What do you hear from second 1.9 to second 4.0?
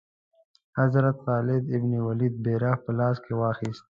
ولید بیرغ په لاس کې واخیست.